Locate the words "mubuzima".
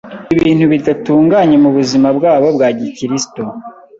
1.63-2.07